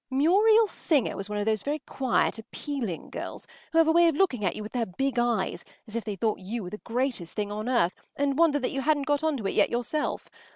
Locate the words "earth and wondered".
7.69-8.63